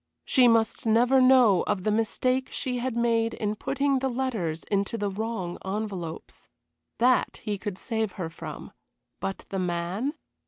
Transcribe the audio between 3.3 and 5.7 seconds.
in putting the letters into the wrong